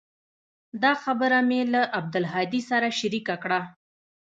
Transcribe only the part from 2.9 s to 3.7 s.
شريکه کړه.